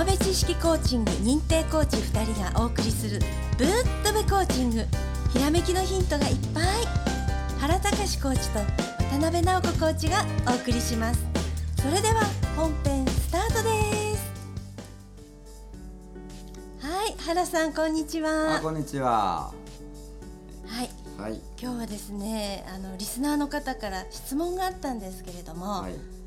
[0.00, 3.18] 浜辺知識コーチング認定コーチ2人がお送りする
[3.58, 3.68] ぶっ
[4.02, 4.86] とべコーチング。
[5.30, 6.64] ひらめきのヒントがいっぱい。
[7.60, 8.60] 原隆コーチと
[9.10, 11.20] 渡辺直子コーチがお送りします。
[11.82, 12.22] それでは
[12.56, 14.32] 本編スタートです。
[16.80, 18.56] はい原さんこんにちは。
[18.56, 19.52] あこんにちは。
[20.66, 20.88] はい。
[21.20, 21.42] はい。
[21.60, 26.19] 今日はですねあのリスナーの方から質問があったんですけれどもはい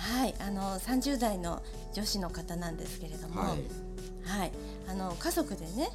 [0.00, 4.52] はい、あの30代の女子の方なんですけれども、ははいい、
[4.88, 5.90] あの家族でね、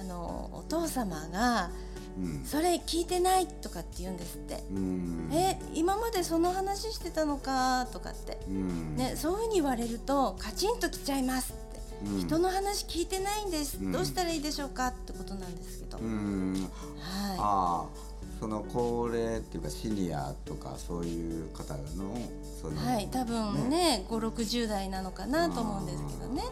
[0.00, 1.70] あのお父様が
[2.18, 2.44] うん。
[2.44, 4.62] それ聞いてないとかって言うんですって。
[4.70, 5.30] うん。
[5.32, 8.96] え、今までその話してたのかとかって、うん。
[8.96, 11.80] ね、そういうふうに言われるとカチンときちゃいますって。
[12.06, 12.18] うん。
[12.20, 13.92] 人の話聞いてないんです、うん。
[13.92, 16.68] どうしたらいいでしょうかってことなんですけど、うん。
[16.98, 18.09] はああ
[18.40, 22.16] その高齢っていうかシニアとかそういう方の
[22.62, 26.42] そい、のはい、多分ね、五六十代なのかなと思うんですけどね。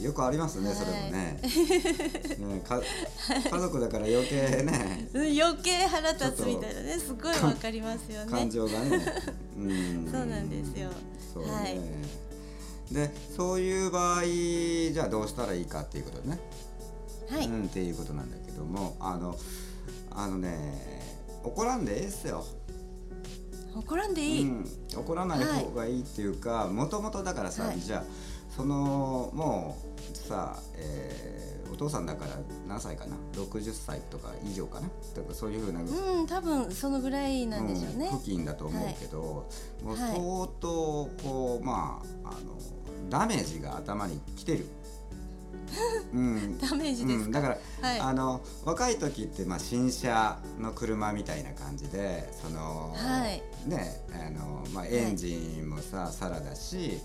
[0.00, 0.76] よくありますね、はい。
[0.76, 1.40] それもね。
[2.56, 2.80] ねか
[3.48, 8.30] 家族だから余計ね 余計腹立つみたいなねすごいわかりますよね。
[8.32, 8.50] 感。
[8.50, 9.00] 情がね、
[9.56, 10.90] うん、そうなんですよ。
[11.32, 11.80] そうね、はい。
[12.92, 16.40] でそういう場合じゃあどうしたらいいかっていうことね、
[17.28, 18.96] はい、うん、っていうことなんだけども。
[18.98, 19.36] あの
[20.18, 21.15] あのね
[21.46, 22.44] 怒らんでええっすよ、
[23.74, 24.42] 怒らんでいい？
[24.42, 24.66] うん、
[24.96, 27.80] 怒らない方がいいっていうかもともとだからさ、はい。
[27.80, 28.04] じゃあ
[28.54, 29.76] そのも
[30.12, 32.30] うさ、えーお父さんだから
[32.68, 34.88] 何歳かな？60歳とか以上かな？
[35.14, 38.08] とかそういうふうな、うん、多分そのぐらいなんでしょうね。
[38.12, 39.46] 付近だと思うけど、も
[39.84, 40.14] うはい相
[40.60, 44.66] 当こうまああのダメージが頭にきてる。
[46.14, 46.58] うん。
[46.58, 47.40] ダメージですうん、か。
[47.40, 48.00] だから、はい。
[48.00, 53.42] あの若い時ってまあ新車の車みたいな感じでその、はい。
[53.68, 56.98] ねあのまあ、エンジンもさ、サラだし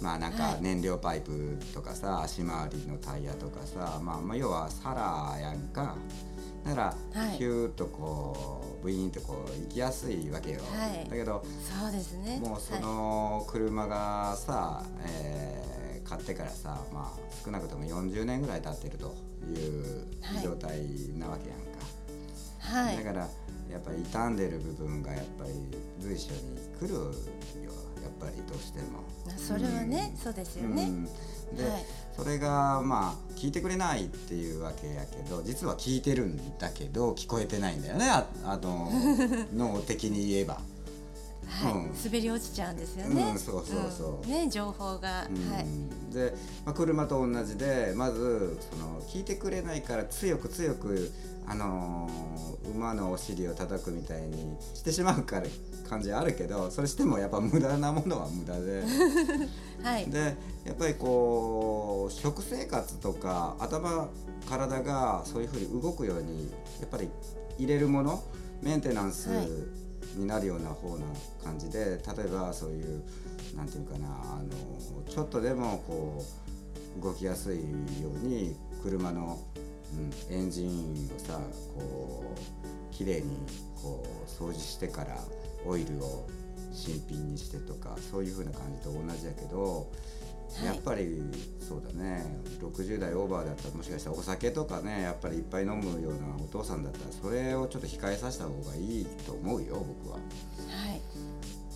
[0.00, 0.54] まあなんはい。
[0.54, 5.96] か燃料パイプとかさ足回りのタイヤとかさ、まあ、まあ要はサラやんか。
[6.64, 7.36] だから、はい。
[7.36, 11.08] ヒューッとこうブイーンとこう行きやすいわけよ、はい。
[11.08, 11.44] だけど
[11.80, 12.40] そうですね。
[12.42, 19.14] もうその車がさ、えー買ってからさ、まあ、少なくとも40年ぐらい経ってると
[19.46, 20.80] いうはい状態
[21.18, 21.66] なわけやんか、
[22.58, 23.28] はい、はい、だから
[23.70, 25.50] やっぱり傷んでる部分がやっぱり
[26.00, 26.38] 随所に
[26.78, 27.04] 来るよ
[28.02, 29.02] やっぱりどうしても。
[29.36, 30.82] それはね、うんそうですよね。
[30.84, 31.10] うんで、
[31.68, 31.82] はい
[32.16, 38.88] それがまあ聞いてくれないっていうわけやけど実は聞いてるんだけど聞こえてないんだよねあ あの
[39.52, 40.60] 脳的に言えば。
[41.48, 41.92] はい、うん。
[42.04, 43.22] 滑り落ちちゃうんですよね。
[43.22, 44.26] うんそうそうそう。
[44.26, 44.30] ん。
[44.30, 45.52] ね、情報が、うん。
[45.52, 46.34] はい、で、
[46.64, 51.10] まあ、車と同じでまずその聞いてくれないから強く強く、
[51.46, 55.46] あのー馬のお尻を叩くみたいにしてしまうから
[55.88, 58.82] 感じはあるけどそれしてもやっぱ無駄なものは無駄で。
[59.82, 60.34] はい、で
[60.64, 64.08] やっぱりこう食生活とか頭
[64.48, 66.50] 体がそういうふうに動くように
[66.80, 67.08] やっぱり
[67.58, 68.22] 入れるもの
[68.62, 69.48] メンテナンスはい
[70.16, 71.06] になるような方な
[71.42, 73.02] 感じで、例えばそういう
[73.56, 76.24] なんていうかなあのちょっとでもこ
[76.98, 77.64] う動きやすいよ
[78.22, 79.38] うに車の、
[80.30, 81.40] うん、エンジンをさ
[81.74, 83.36] こう綺麗に
[83.82, 85.18] こう掃除してから
[85.66, 86.26] オイルを
[86.72, 89.88] 新品にしてとかそういう風な感じと同じやけど、
[90.64, 91.22] やっぱり
[91.60, 92.24] そうだね。
[92.60, 100.16] 60代オーバーだったらもしかしたらお酒とかねやっぱりいっぱい飲むようなお父さんだったらそれをちょっと控えさせた方がいいと思うよ僕は。
[100.16, 100.20] は
[100.92, 101.00] い、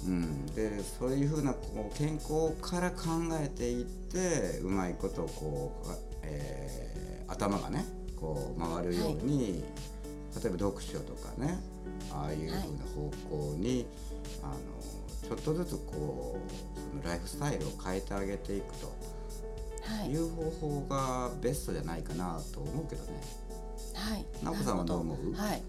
[0.07, 3.09] うん、でそういうふうなこう健康から考
[3.41, 5.89] えていってうまいことこう、
[6.23, 6.89] えー
[7.29, 7.85] 頭がね
[8.17, 9.63] こう回るように、
[10.35, 11.61] 例えば読書とかね
[12.11, 12.59] ああいうふうな
[12.95, 13.87] 方向に、
[14.43, 14.55] あの
[15.27, 18.87] ちょっとずつこうそのライフスタイルを変えてあげていくと
[19.83, 20.11] はい。
[20.11, 23.21] い、う方法がベストじゃないかなと思うけどね。
[23.95, 24.27] はい。
[24.43, 25.35] 直子さんはどう思う？
[25.35, 25.63] はい、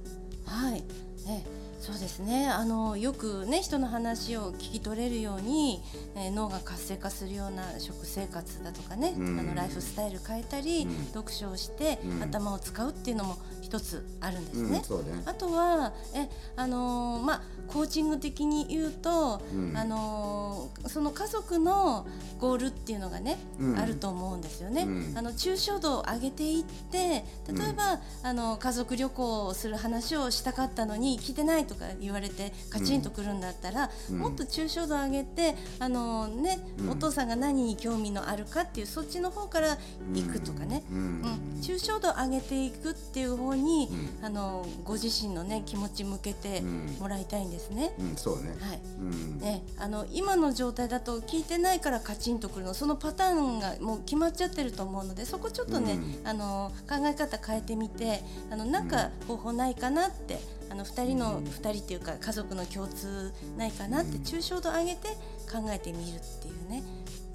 [0.45, 0.83] はい、
[1.25, 1.45] ね、
[1.79, 2.49] そうですね。
[2.49, 5.81] あのよくね人の話を聞き取れるように、
[6.15, 9.39] えー脳が活性化するような食生活だとかね、うん。
[9.39, 11.05] あのライフスタイル変えたり、うん。
[11.07, 12.23] 読書をして、うん。
[12.23, 13.37] 頭を使うっていうのも
[13.69, 14.81] 一つあるんですね。
[14.89, 15.23] うん、ね。
[15.25, 19.77] あとはえあのーまあコーチング的に言うと、うん。
[19.77, 22.07] あのーその家族の
[22.39, 23.77] ゴールっていうのがね、うん。
[23.77, 24.83] あると思うんですよね。
[24.83, 25.13] うん。
[25.15, 34.17] あの抽象度を上げていって例えば、あの家族旅行をする話をしたかったのに聞いてないとか言われてカチンとくるんだったら、うん。
[34.17, 36.89] もっと抽象度を上げてあのーね、うん。
[36.89, 39.77] お父さんが何に興味のあるかっていうそっちの方から
[40.15, 40.83] 行くとかね。
[40.89, 40.97] うん。
[40.97, 43.89] うん、抽象度を上げていくっていう方に、
[44.21, 44.25] うん。
[44.25, 46.97] あのご自身のね気持ち向けてうん。
[46.99, 47.93] もらいたいんですね。
[47.99, 48.55] うんそうね。
[48.59, 48.81] はい。
[48.99, 49.39] うん。
[49.39, 56.27] ね、あの今の状態だと聞いてないからカチンとくるのそのパターンがもう決まっちゃってると思うのでそこちょっとね、うん。
[56.27, 60.39] あの考え方変えてみてあのなんか方法ないかなって、
[60.69, 61.45] あの2人の、うん。
[61.45, 64.23] 二人っていうか家族の共通ないかなってうん。
[64.23, 65.09] 抽象度上げて
[65.51, 66.83] 考えてみるっていうね、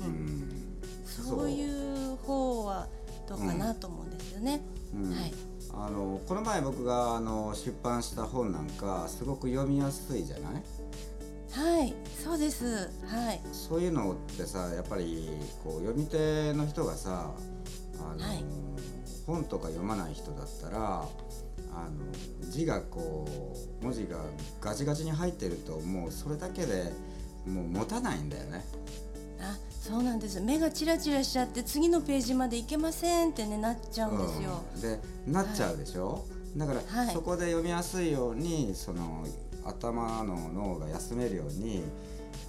[0.01, 0.11] ううん。
[0.11, 0.51] ん
[1.07, 1.65] そうい
[2.13, 2.87] う方は
[3.29, 4.61] どうかなと思うんですよね。
[4.95, 5.11] うん。
[5.11, 5.33] はい
[5.77, 10.63] あのこの前僕があの出版した本なんかすごく読みやすいじゃない？
[11.53, 12.91] はい、そうです。
[13.07, 13.41] はい。
[13.53, 15.29] そういうのってさやっぱり
[15.63, 17.33] こう読み手の人がさ
[18.01, 18.45] あの、はい
[19.27, 23.27] 本とか読まない人だったらあの字がこ
[23.81, 24.19] う文字が
[24.61, 26.93] ガチガチに入ってるともうそれだけで
[27.47, 28.63] もう持たないんだよね。
[29.53, 30.41] あ、そうなんです。
[30.41, 34.63] 目がチラチラしちゃって次のページまで行けませんってねなっちゃうんですよ。
[34.75, 36.25] うんでなっちゃうでしょ、
[36.57, 39.27] だから、はいそこで読みやすいようにその
[39.65, 41.83] 頭の脳が休めるように、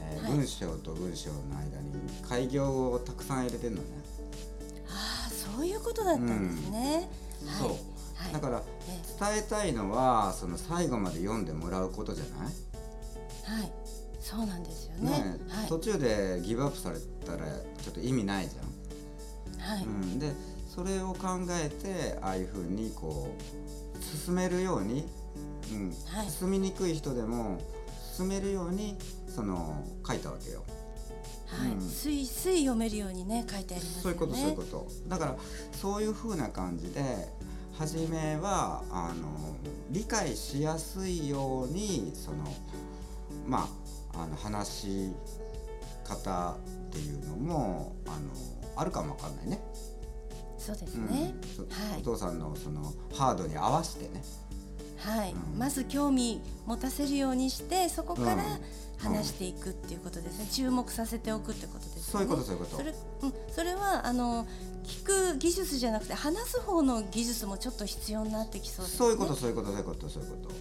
[0.02, 1.94] えーはい文章と文章の間に
[2.28, 3.88] 開業をたくさん入れてるのね。
[4.90, 7.10] ああ、そういうことだったんですね。
[7.60, 7.78] そうはい。
[8.16, 8.34] はい。
[8.34, 13.72] だからえ伝えたいのはその最後まで読んでもらうことじゃない、はい。
[14.36, 15.12] そうなんですよね。
[15.12, 15.68] ねはい。
[15.68, 17.46] 途中でギブアップされたら
[17.82, 19.76] ちょっと意味ないじゃん。
[19.78, 19.86] はい。
[19.86, 20.34] うん、で
[20.68, 23.34] それを考えてああいうふうにこ
[23.98, 25.06] う進めるように、
[25.72, 27.62] うんはい進みにくい人でも
[28.16, 28.98] 進めるように
[29.34, 30.64] その書いたわけよ。
[31.48, 31.72] はい。
[31.72, 34.02] うんすいすい読めるようにね書いてありますよね。
[34.02, 34.88] そういうことそういうこと。
[35.08, 35.36] だから
[35.72, 37.30] そういうふうな感じで
[37.78, 39.56] 初めはあの
[39.92, 42.38] 理解しやすいようにその
[43.48, 43.86] まあ
[44.18, 45.14] あの話し
[46.04, 48.32] 方っていうのもあの
[48.76, 49.62] あるかもわかんないね。
[50.58, 51.08] そうですうん。
[51.08, 51.34] はい。
[52.00, 54.24] お父さんのそのハードに合わせてね。
[54.98, 55.60] はい、うん。
[55.60, 58.42] まず興味持たせるようにしてそこからうん。
[58.98, 62.02] 話していくっていうことですね、注目させておくってことですね。
[62.04, 62.78] そういうことそういうこと。
[62.78, 64.48] それ,、うん、それはあの
[64.84, 68.98] 聞く技術じゃなくて話す方の技術もちょっと必要になってきそうですね。
[68.98, 70.56] そういうことそういうことそういうことそういうこと。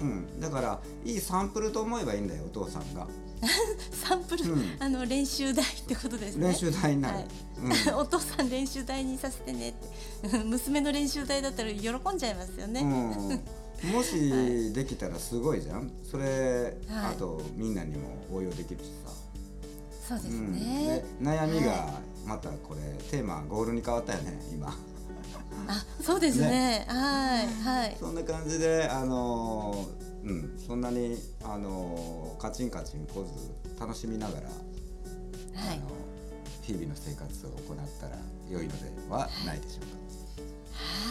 [0.00, 3.06] うん、だからいいサンプルと思えばいいんだよお父さんが。
[3.92, 4.76] サンプル、うん。
[4.78, 6.48] あの練習台ってことですね。
[6.48, 7.16] 練習台になる。
[7.16, 7.26] はい。
[7.92, 7.94] うん。
[7.96, 10.38] お父さん練習台にさせてねって。
[10.44, 12.84] 娘の練習台だったら喜んじゃいますよね、う
[13.86, 15.90] ん、もしできたらすごいじゃん。
[16.10, 19.12] それ、はいあとみんなにも応用できるしさ、
[20.08, 22.80] そうですうん、ねで、悩みがはまたこれ
[23.10, 24.76] テーマゴールに変わったよね今
[25.68, 26.84] あそうですね。
[26.88, 27.96] はいはい。
[27.98, 34.52] そんな感じであのーうんそんなにあのーカチンカチンこず楽しみながら、は
[35.74, 35.78] い。
[35.78, 35.90] あの
[36.62, 38.16] 日々の生活を行ったら
[38.48, 40.00] 良いのではないでしょうか。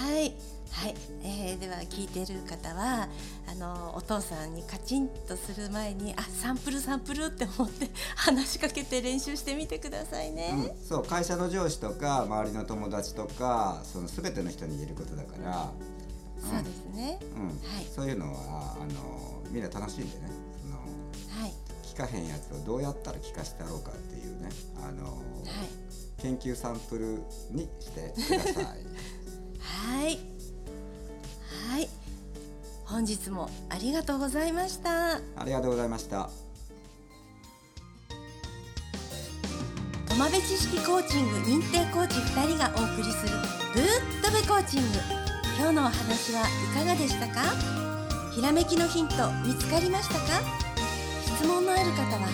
[0.05, 0.33] はい、
[0.79, 3.09] はい、えーでは聞いてる方は
[3.51, 10.53] あのお父さんにカチンとする前にあサンプルサンプルって思って話しかけて練習してみてくださいね。
[10.53, 15.99] うん、そう会社の上司とか周りの友達とかその全ての人に言えることだから、うん
[16.39, 17.19] そうですね。
[17.35, 17.47] うん。
[17.47, 17.85] はい。
[17.93, 20.31] そういうのはあのみんな楽しんでね。
[20.63, 21.53] そのはい。
[21.83, 24.47] 聞かへんやつをどうやったら聞かしてやろうかっていうね。
[24.81, 25.89] あの、はい。
[26.21, 28.83] 研究サンプルにしてください
[32.99, 35.13] 本日もありがとうございました。
[35.15, 36.29] ありがとうございました。
[40.09, 43.37] 友部知識コーチング認定コーチ2人がお送りする
[43.73, 43.83] ぶっ
[44.21, 44.87] とべコーチング。
[45.57, 47.39] 今日のお話はいかがでしたか？
[48.35, 50.43] ひらめきのヒント見つかりましたか？
[51.23, 52.27] 質問のある方は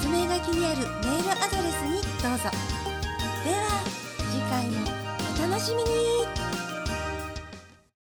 [0.00, 2.48] 説明書きにあるメールアドレスにどうぞ。
[3.44, 3.84] では
[4.32, 4.88] 次回も
[5.44, 6.27] お楽しみに